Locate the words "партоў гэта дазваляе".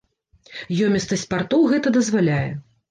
1.35-2.47